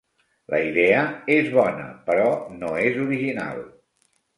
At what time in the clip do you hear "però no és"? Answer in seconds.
2.11-3.01